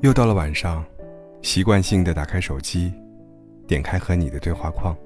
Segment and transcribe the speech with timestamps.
[0.00, 0.84] 又到了晚上，
[1.42, 2.92] 习惯性的打开手机，
[3.66, 4.96] 点开和你的对话框，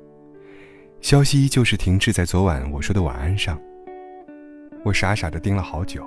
[1.01, 3.59] 消息依旧是停滞在昨晚我说的晚安上。
[4.84, 6.05] 我傻傻的盯了好久，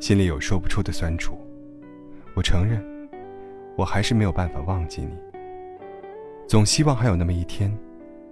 [0.00, 1.38] 心里有说不出的酸楚。
[2.34, 2.82] 我承认，
[3.76, 5.12] 我还是没有办法忘记你。
[6.48, 7.72] 总希望还有那么一天，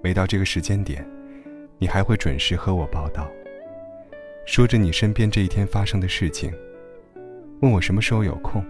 [0.02, 1.08] 每到这个时间点，
[1.78, 3.30] 你还会准时和我报道，
[4.46, 6.52] 说着你身边这一天发生的事情，
[7.60, 8.64] 问我什么时候有空。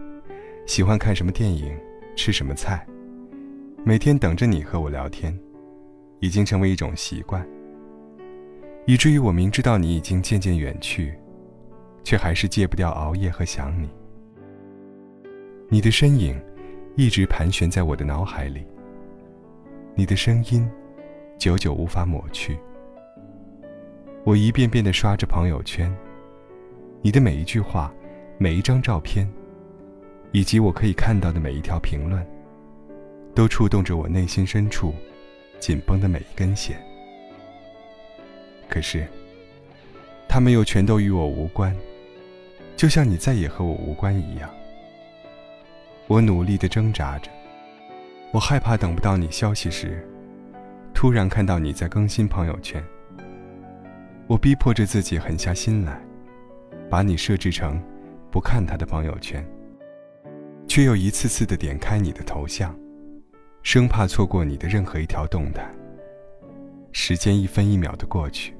[0.66, 1.76] 喜欢看什么电影，
[2.14, 2.86] 吃什么菜，
[3.84, 5.36] 每天等着你和我聊天，
[6.20, 7.46] 已经成为一种习惯。
[8.86, 11.12] 以至于我明知道你已经渐渐远去，
[12.04, 13.88] 却还是戒不掉熬夜和想你。
[15.68, 16.40] 你的身影
[16.96, 18.64] 一直盘旋在我的脑海里，
[19.94, 20.68] 你的声音
[21.38, 22.58] 久久无法抹去。
[24.24, 25.94] 我一遍遍地刷着朋友圈，
[27.02, 27.92] 你的每一句话，
[28.38, 29.28] 每一张照片。
[30.32, 32.24] 以及我可以看到的每一条评论，
[33.34, 34.94] 都触动着我内心深处
[35.58, 36.76] 紧绷的每一根弦。
[38.68, 39.06] 可是，
[40.28, 41.74] 他们又全都与我无关，
[42.76, 44.48] 就像你再也和我无关一样。
[46.06, 47.30] 我努力的挣扎着，
[48.32, 50.06] 我害怕等不到你消息时，
[50.94, 52.80] 突然看到你在更新朋友圈。
[54.28, 56.00] 我逼迫着自己狠下心来，
[56.88, 57.82] 把你设置成
[58.30, 59.44] 不看他的朋友圈。
[60.70, 62.72] 却又一次次的点开你的头像，
[63.60, 65.68] 生怕错过你的任何一条动态。
[66.92, 68.54] 时间一分一秒的过去，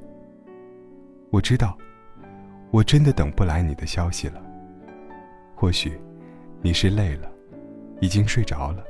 [1.31, 1.79] 我知道，
[2.73, 4.43] 我真的等不来你的消息了。
[5.55, 6.01] 或许，
[6.63, 7.31] 你是累了，
[8.01, 8.83] 已经睡着了；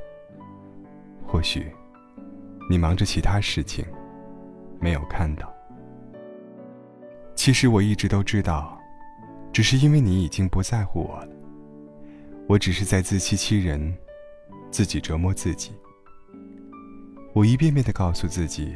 [1.27, 1.71] 或许，
[2.67, 3.85] 你忙着其他事情，
[4.79, 5.53] 没有看到。
[7.35, 8.81] 其实我一直都知道，
[9.53, 11.35] 只是因为你已经不在乎我了。
[12.51, 13.95] 我只是在自欺欺人，
[14.69, 15.71] 自己折磨自己。
[17.31, 18.75] 我一遍遍的告诉自己，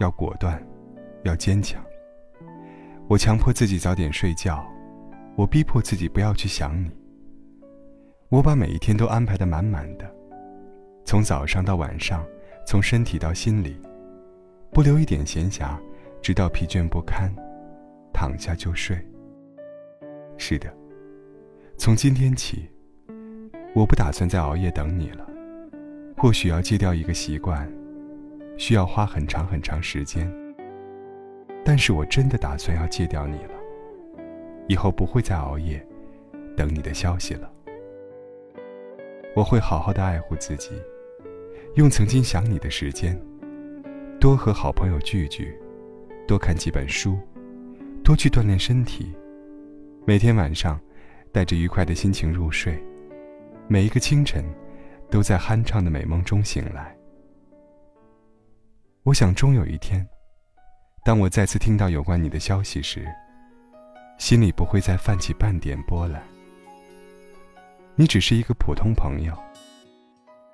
[0.00, 0.60] 要果断，
[1.22, 1.80] 要坚强。
[3.06, 4.68] 我强迫自己早点睡觉，
[5.36, 6.90] 我逼迫自己不要去想你。
[8.28, 10.16] 我把每一天都安排的满满的，
[11.04, 12.26] 从早上到晚上，
[12.66, 13.80] 从身体到心里，
[14.72, 15.78] 不留一点闲暇，
[16.20, 17.32] 直到疲倦不堪，
[18.12, 18.98] 躺下就睡。
[20.36, 20.74] 是的，
[21.78, 22.68] 从今天起。
[23.74, 25.26] 我不打算再熬夜等你了，
[26.16, 27.66] 或许要戒掉一个习惯，
[28.58, 30.30] 需要花很长很长时间。
[31.64, 33.54] 但是我真的打算要戒掉你了，
[34.68, 35.84] 以后不会再熬夜
[36.54, 37.50] 等你的消息了。
[39.34, 40.72] 我会好好的爱护自己，
[41.76, 43.18] 用曾经想你的时间，
[44.20, 45.56] 多和好朋友聚聚，
[46.28, 47.18] 多看几本书，
[48.04, 49.10] 多去锻炼身体，
[50.04, 50.78] 每天晚上
[51.32, 52.78] 带着愉快的心情入睡。
[53.68, 54.44] 每一个清晨，
[55.10, 56.94] 都在酣畅的美梦中醒来。
[59.04, 60.06] 我想，终有一天，
[61.04, 63.06] 当我再次听到有关你的消息时，
[64.18, 66.22] 心里不会再泛起半点波澜。
[67.94, 69.36] 你只是一个普通朋友，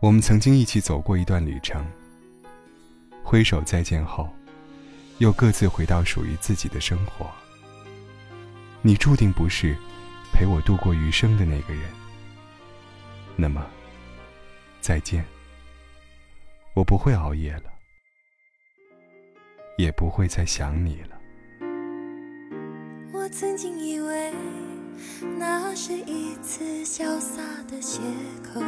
[0.01, 1.85] 我们曾经一起走过一段旅程。
[3.25, 4.29] 挥手再见后，
[5.19, 7.27] 又各自回到属于自己的生活。
[8.81, 9.77] 你注定不是
[10.33, 11.83] 陪我度过余生的那个人。
[13.41, 13.65] 那么，
[14.81, 15.25] 再见。
[16.75, 17.73] 我不会熬夜了，
[19.77, 21.17] 也不会再想你了。
[23.13, 24.33] 我曾经以为
[25.39, 28.01] 那是一次潇洒的邂
[28.43, 28.61] 逅，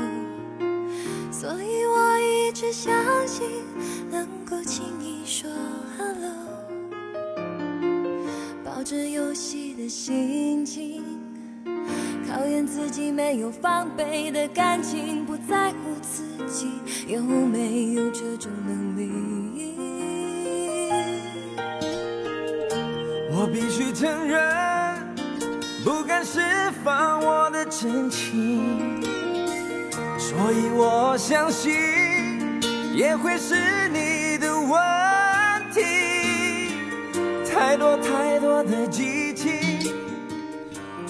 [1.33, 2.95] 所以我一直相
[3.27, 3.65] 信
[4.09, 5.51] 能够轻易说
[5.99, 6.65] hello，
[8.65, 11.10] 抱着游戏的心情。
[12.31, 16.71] 考验自己没有防备的感情，不在乎自己
[17.09, 19.75] 有没有这种能力。
[23.33, 24.41] 我必须承认，
[25.85, 26.41] 不敢释
[26.85, 29.03] 放我的真情，
[30.17, 31.73] 所以我相信
[32.95, 34.71] 也会是你的问
[35.75, 35.81] 题。
[37.53, 39.70] 太多太多的激情。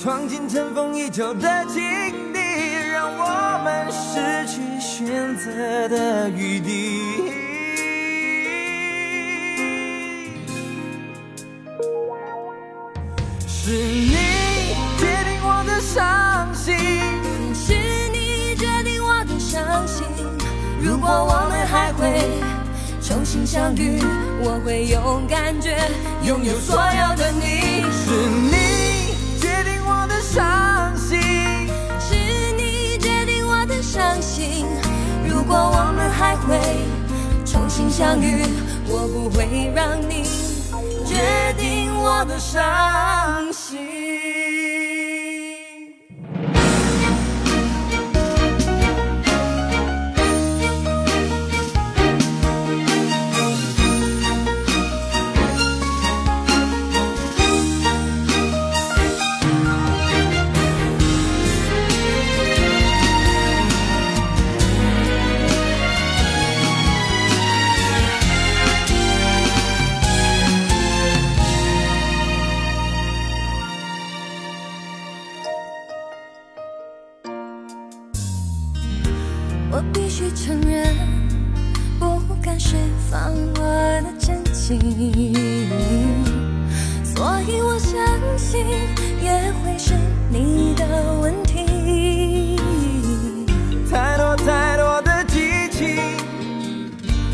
[0.02, 1.78] 闯进尘封已久的境
[2.32, 2.40] 地，
[2.90, 7.02] 让我们失去选择的余地。
[13.46, 14.16] 是你
[14.96, 16.74] 决定我的伤心，
[17.54, 17.74] 是
[18.10, 20.06] 你决定我的伤心。
[20.80, 22.26] 如果我们还会
[23.02, 24.00] 重新相遇，
[24.42, 25.76] 我会用感觉
[26.26, 27.29] 拥有所有的
[36.46, 36.58] 会
[37.44, 38.44] 重新相遇，
[38.88, 40.24] 我不会让你
[41.06, 44.49] 决定我的伤心。
[80.34, 80.94] 承认，
[81.98, 82.76] 不敢释
[83.10, 83.60] 放我
[84.02, 84.78] 的真情，
[87.04, 88.00] 所以我相
[88.36, 88.64] 信
[89.22, 89.94] 也会是
[90.30, 90.84] 你的
[91.20, 92.58] 问题。
[93.90, 95.96] 太多太多的激情，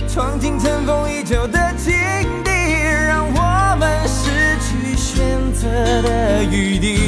[0.09, 1.93] 闯进尘封已久的境
[2.45, 2.51] 地，
[3.07, 5.69] 让我们失去选择
[6.03, 7.06] 的余地。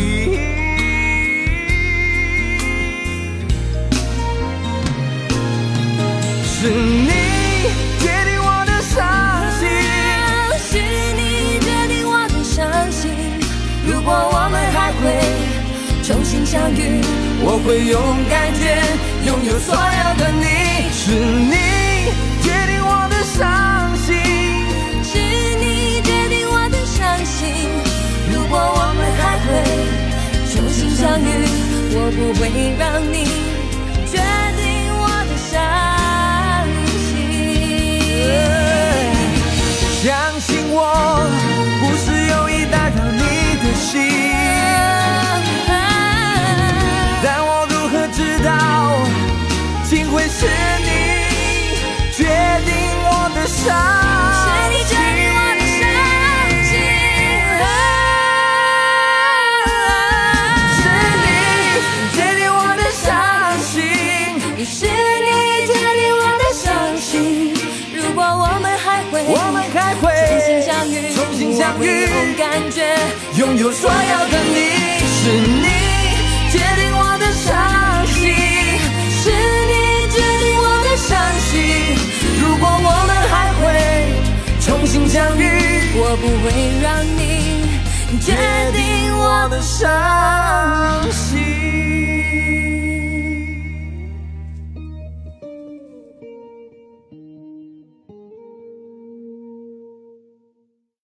[16.08, 17.02] 重新相遇，
[17.44, 18.00] 我会用
[18.30, 18.80] 感觉
[19.26, 20.88] 拥有所有的你。
[20.88, 21.52] 是你
[22.40, 24.16] 决定我的伤心，
[25.04, 25.20] 是
[25.60, 27.68] 你决定我的伤心。
[28.32, 29.60] 如果我们还会
[30.50, 31.28] 重新相遇，
[31.92, 33.28] 我不会让你
[71.68, 71.86] 相遇
[72.38, 72.82] 感觉。
[73.36, 73.96] 拥有所有
[74.30, 74.56] 的你，
[75.04, 75.66] 是你
[76.50, 77.46] 决定我的伤
[78.06, 78.22] 心，
[79.20, 79.28] 是
[79.68, 79.72] 你
[80.10, 81.08] 决定我的伤
[81.50, 81.52] 心。
[82.40, 83.62] 如果我们还会
[84.64, 85.42] 重新相遇，
[85.94, 86.46] 我不会
[86.80, 86.86] 让
[87.18, 87.20] 你
[88.22, 88.32] 决
[88.72, 88.80] 定
[89.18, 89.84] 我的伤
[91.12, 91.36] 心。